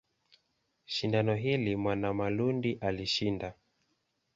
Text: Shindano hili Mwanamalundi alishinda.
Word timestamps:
Shindano 0.85 1.35
hili 1.35 1.75
Mwanamalundi 1.75 2.77
alishinda. 2.81 3.53